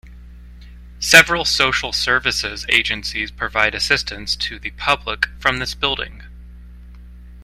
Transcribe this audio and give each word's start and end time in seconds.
Several 0.99 1.45
social 1.45 1.93
services 1.93 2.65
agencies 2.69 3.29
provide 3.29 3.75
assistance 3.75 4.35
to 4.37 4.57
the 4.57 4.71
public 4.71 5.27
from 5.39 5.59
this 5.59 5.75
building. 5.75 6.23